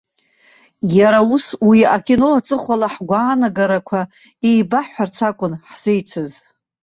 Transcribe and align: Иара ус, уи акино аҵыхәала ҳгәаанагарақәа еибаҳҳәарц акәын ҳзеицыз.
Иара 0.97 1.19
ус, 1.33 1.45
уи 1.67 1.79
акино 1.95 2.29
аҵыхәала 2.37 2.87
ҳгәаанагарақәа 2.93 3.99
еибаҳҳәарц 4.49 5.17
акәын 5.29 5.53
ҳзеицыз. 5.69 6.31